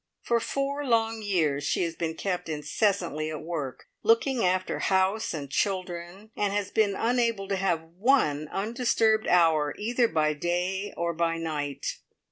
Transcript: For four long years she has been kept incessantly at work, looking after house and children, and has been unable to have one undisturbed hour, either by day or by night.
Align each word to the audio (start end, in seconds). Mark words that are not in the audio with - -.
For 0.23 0.39
four 0.39 0.83
long 0.83 1.21
years 1.21 1.63
she 1.63 1.83
has 1.83 1.95
been 1.95 2.15
kept 2.15 2.49
incessantly 2.49 3.29
at 3.29 3.43
work, 3.43 3.85
looking 4.01 4.43
after 4.43 4.79
house 4.79 5.31
and 5.31 5.47
children, 5.47 6.31
and 6.35 6.51
has 6.51 6.71
been 6.71 6.95
unable 6.95 7.47
to 7.49 7.55
have 7.55 7.83
one 7.83 8.47
undisturbed 8.47 9.27
hour, 9.27 9.75
either 9.77 10.07
by 10.07 10.33
day 10.33 10.91
or 10.97 11.13
by 11.13 11.37
night. 11.37 11.99